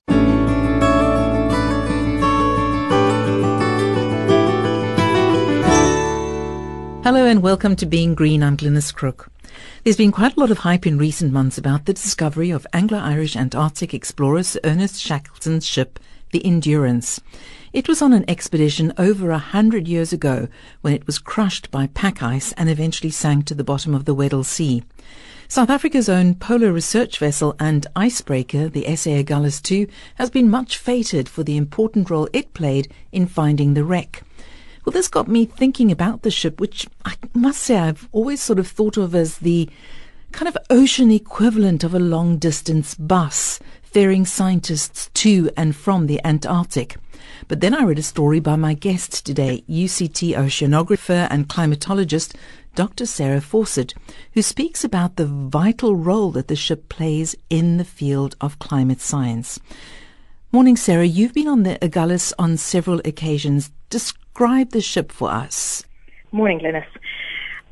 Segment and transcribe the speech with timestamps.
[7.03, 8.41] Hello and welcome to Being Green.
[8.43, 9.29] I'm Glynis Crook.
[9.83, 13.35] There's been quite a lot of hype in recent months about the discovery of Anglo-Irish
[13.35, 15.99] Antarctic explorer Sir Ernest Shackleton's ship,
[16.33, 17.21] the Endurance.
[17.71, 20.49] It was on an expedition over a hundred years ago
[20.81, 24.13] when it was crushed by pack ice and eventually sank to the bottom of the
[24.13, 24.83] Weddell Sea.
[25.47, 30.77] South Africa's own polar research vessel and icebreaker, the SA Agulhas II, has been much
[30.77, 34.23] feted for the important role it played in finding the wreck.
[34.83, 38.59] Well, this got me thinking about the ship, which I must say I've always sort
[38.59, 39.69] of thought of as the
[40.33, 46.19] kind of ocean equivalent of a long distance bus ferrying scientists to and from the
[46.25, 46.97] Antarctic.
[47.47, 52.35] But then I read a story by my guest today, UCT oceanographer and climatologist
[52.73, 53.05] Dr.
[53.05, 53.93] Sarah Fawcett,
[54.33, 58.99] who speaks about the vital role that the ship plays in the field of climate
[58.99, 59.59] science.
[60.51, 61.05] Morning, Sarah.
[61.05, 63.69] You've been on the Agulhas on several occasions.
[63.91, 65.83] Describe the ship for us.
[66.31, 66.85] Morning, Glynis.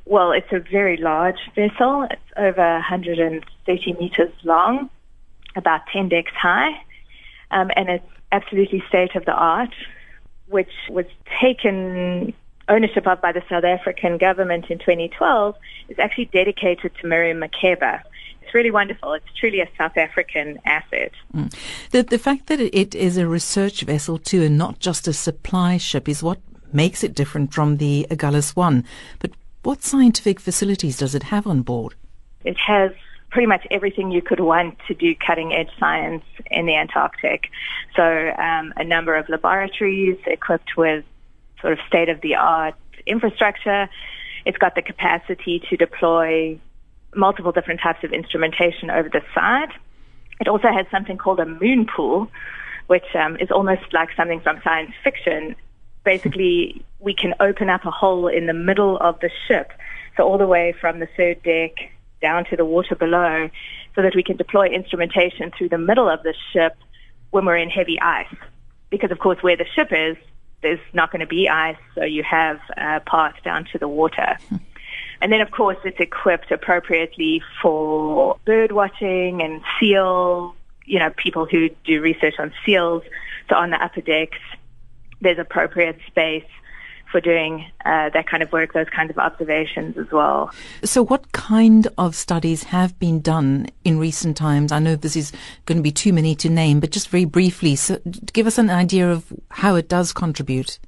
[0.05, 2.07] Well, it's a very large vessel.
[2.09, 4.89] It's over 130 meters long,
[5.55, 6.71] about 10 decks high,
[7.51, 9.73] um, and it's absolutely state of the art,
[10.47, 11.05] which was
[11.41, 12.33] taken
[12.67, 15.55] ownership of by the South African government in 2012.
[15.89, 18.01] Is actually dedicated to Miriam Makeba.
[18.41, 19.13] It's really wonderful.
[19.13, 21.11] It's truly a South African asset.
[21.33, 21.53] Mm.
[21.91, 25.77] The, the fact that it is a research vessel too and not just a supply
[25.77, 26.39] ship is what
[26.73, 28.85] makes it different from the Agulhas 1.
[29.19, 29.31] But
[29.63, 31.95] what scientific facilities does it have on board?
[32.43, 32.91] It has
[33.29, 37.49] pretty much everything you could want to do cutting edge science in the Antarctic.
[37.95, 41.05] So um, a number of laboratories equipped with
[41.61, 43.89] sort of state of the art infrastructure.
[44.45, 46.59] It's got the capacity to deploy
[47.15, 49.69] multiple different types of instrumentation over the side.
[50.39, 52.29] It also has something called a moon pool,
[52.87, 55.55] which um, is almost like something from science fiction.
[56.03, 59.71] Basically, we can open up a hole in the middle of the ship,
[60.17, 61.71] so all the way from the third deck
[62.21, 63.49] down to the water below,
[63.95, 66.75] so that we can deploy instrumentation through the middle of the ship
[67.31, 68.33] when we're in heavy ice.
[68.89, 70.17] Because, of course, where the ship is,
[70.61, 74.37] there's not going to be ice, so you have a path down to the water.
[75.21, 81.45] And then, of course, it's equipped appropriately for bird watching and seal, you know, people
[81.45, 83.03] who do research on seals.
[83.49, 84.39] So on the upper decks,
[85.21, 86.45] there's appropriate space
[87.11, 90.49] for doing uh, that kind of work, those kinds of observations as well.
[90.83, 94.71] So, what kind of studies have been done in recent times?
[94.71, 95.31] I know this is
[95.65, 97.99] going to be too many to name, but just very briefly, so
[98.33, 100.79] give us an idea of how it does contribute.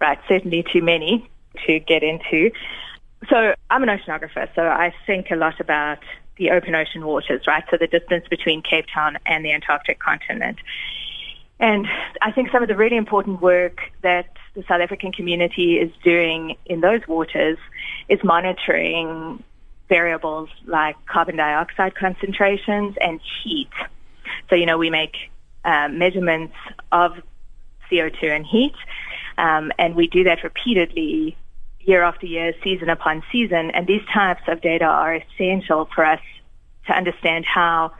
[0.00, 1.28] Right, certainly too many
[1.66, 2.50] to get into.
[3.28, 5.98] So I'm an oceanographer, so I think a lot about
[6.36, 7.62] the open ocean waters, right?
[7.70, 10.58] So the distance between Cape Town and the Antarctic continent.
[11.62, 11.86] And
[12.20, 16.56] I think some of the really important work that the South African community is doing
[16.66, 17.56] in those waters
[18.08, 19.42] is monitoring
[19.88, 23.70] variables like carbon dioxide concentrations and heat.
[24.50, 25.14] So, you know, we make
[25.64, 26.54] uh, measurements
[26.90, 27.12] of
[27.88, 28.74] CO2 and heat,
[29.38, 31.36] um, and we do that repeatedly
[31.78, 33.70] year after year, season upon season.
[33.70, 36.20] And these types of data are essential for us
[36.86, 37.92] to understand how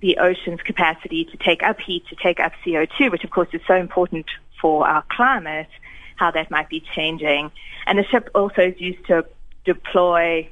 [0.00, 3.60] the ocean's capacity to take up heat, to take up CO2, which of course is
[3.66, 4.26] so important
[4.60, 5.68] for our climate,
[6.16, 7.50] how that might be changing.
[7.86, 9.26] And the ship also is used to
[9.64, 10.48] deploy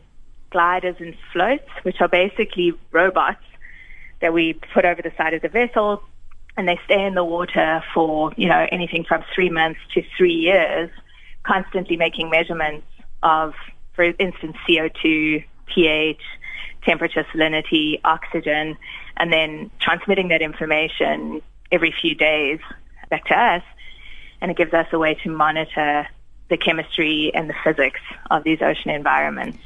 [0.50, 3.42] gliders and floats, which are basically robots
[4.20, 6.02] that we put over the side of the vessel
[6.56, 10.34] and they stay in the water for, you know, anything from three months to three
[10.34, 10.90] years
[11.42, 12.86] constantly making measurements
[13.22, 13.54] of,
[13.94, 16.20] for instance, CO2, pH,
[16.84, 18.76] temperature, salinity, oxygen,
[19.16, 21.40] and then transmitting that information
[21.72, 22.60] every few days
[23.10, 23.62] back to us.
[24.40, 26.06] And it gives us a way to monitor
[26.50, 28.00] the chemistry and the physics
[28.30, 29.58] of these ocean environments.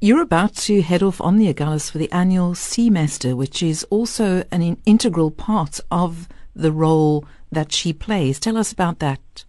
[0.00, 4.44] You're about to head off on the Agulhas for the annual SEAmester, which is also
[4.50, 8.38] an integral part of the role that she plays.
[8.38, 9.44] Tell us about that.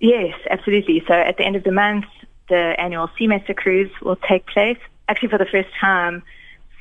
[0.00, 1.04] Yes, absolutely.
[1.06, 2.06] So at the end of the month,
[2.48, 4.78] the annual SEAmester cruise will take place,
[5.10, 6.22] actually for the first time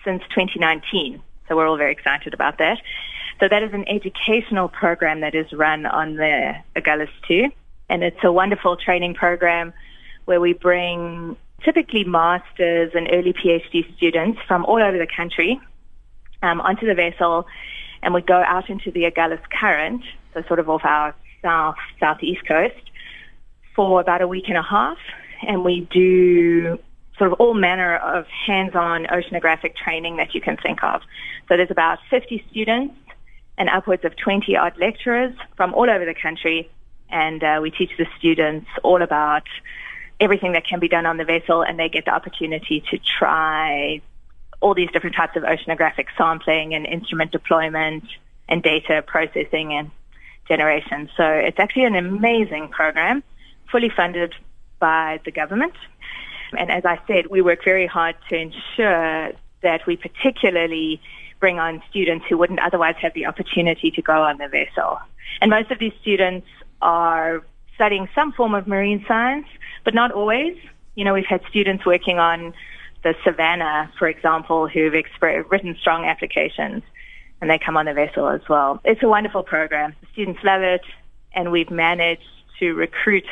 [0.05, 1.21] since 2019.
[1.47, 2.77] So we're all very excited about that.
[3.39, 7.55] So that is an educational program that is run on the Agulhas II.
[7.89, 9.73] And it's a wonderful training program
[10.25, 15.59] where we bring typically masters and early PhD students from all over the country
[16.43, 17.47] um, onto the vessel
[18.01, 20.03] and we go out into the Agulhas current
[20.33, 22.91] so sort of off our south, southeast coast,
[23.75, 24.97] for about a week and a half.
[25.47, 26.77] And we do
[27.19, 31.01] sort of all manner of hands-on oceanographic training that you can think of.
[31.47, 32.95] So there's about 50 students
[33.57, 36.71] and upwards of 20 odd lecturers from all over the country.
[37.11, 39.43] And uh, we teach the students all about
[40.19, 44.01] everything that can be done on the vessel and they get the opportunity to try
[44.61, 48.03] all these different types of oceanographic sampling and instrument deployment
[48.47, 49.91] and data processing and
[50.47, 51.09] generation.
[51.15, 53.23] So it's actually an amazing program,
[53.71, 54.33] fully funded
[54.79, 55.73] by the government.
[56.57, 59.31] And as I said, we work very hard to ensure
[59.61, 61.01] that we particularly
[61.39, 64.99] bring on students who wouldn't otherwise have the opportunity to go on the vessel.
[65.41, 66.47] And most of these students
[66.81, 67.43] are
[67.75, 69.47] studying some form of marine science,
[69.85, 70.57] but not always.
[70.95, 72.53] You know, we've had students working on
[73.03, 76.83] the Savannah, for example, who've exp- written strong applications
[77.41, 78.81] and they come on the vessel as well.
[78.83, 79.95] It's a wonderful program.
[80.01, 80.81] The students love it
[81.33, 82.27] and we've managed
[82.59, 83.25] to recruit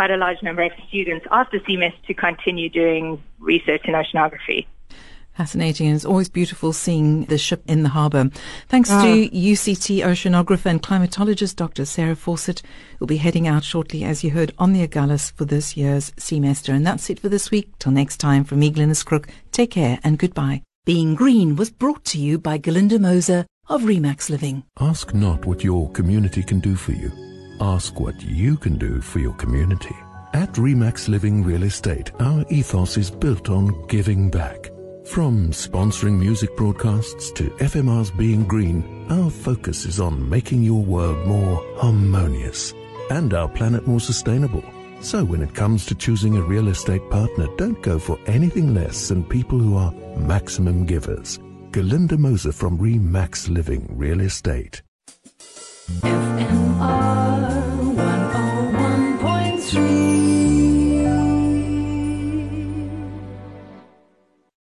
[0.00, 4.66] quite a large number of students after SEAmester to continue doing research in oceanography.
[5.34, 8.30] Fascinating, and it's always beautiful seeing the ship in the harbour.
[8.68, 9.28] Thanks to ah.
[9.50, 11.84] UCT oceanographer and climatologist Dr.
[11.84, 12.62] Sarah Fawcett,
[12.98, 16.72] who'll be heading out shortly, as you heard, on the Agulhas for this year's SEAmester.
[16.72, 17.68] And that's it for this week.
[17.78, 20.62] Till next time, from me, Glynis Crook, take care and goodbye.
[20.86, 24.64] Being Green was brought to you by Galinda Moser of Remax Living.
[24.80, 27.29] Ask not what your community can do for you.
[27.60, 29.94] Ask what you can do for your community.
[30.32, 34.70] At Remax Living Real Estate, our ethos is built on giving back.
[35.04, 41.26] From sponsoring music broadcasts to FMR's Being Green, our focus is on making your world
[41.26, 42.72] more harmonious
[43.10, 44.64] and our planet more sustainable.
[45.02, 49.08] So when it comes to choosing a real estate partner, don't go for anything less
[49.08, 51.38] than people who are maximum givers.
[51.72, 54.80] Galinda Moser from Remax Living Real Estate.
[56.80, 57.19] FM
[59.72, 59.99] between